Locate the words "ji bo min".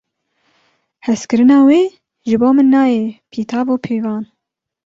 2.27-2.67